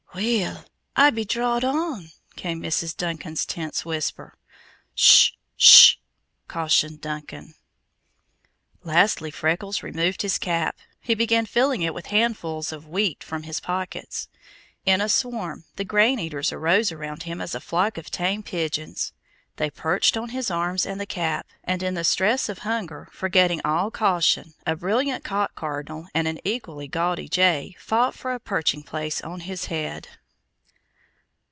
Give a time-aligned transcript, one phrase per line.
[0.13, 2.97] "Weel, I be drawed on!" came Mrs.
[2.97, 4.33] Duncan's tense whisper.
[4.93, 5.95] "Shu shu,"
[6.49, 7.55] cautioned Duncan.
[8.83, 10.77] Lastly Freckles removed his cap.
[10.99, 14.27] He began filling it with handfuls of wheat from his pockets.
[14.85, 19.13] In a swarm the grain eaters arose around him as a flock of tame pigeons.
[19.57, 23.61] They perched on his arms and the cap, and in the stress of hunger, forgetting
[23.65, 28.81] all caution, a brilliant cock cardinal and an equally gaudy jay fought for a perching
[28.81, 30.07] place on his head.